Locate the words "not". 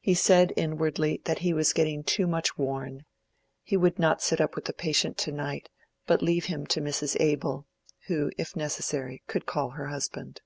3.98-4.22